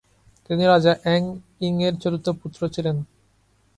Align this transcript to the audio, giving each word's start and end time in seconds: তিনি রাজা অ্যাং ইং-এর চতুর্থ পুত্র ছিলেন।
তিনি 0.45 0.63
রাজা 0.65 0.93
অ্যাং 1.03 1.21
ইং-এর 1.61 1.93
চতুর্থ 2.01 2.27
পুত্র 2.41 2.61
ছিলেন। 2.69 2.97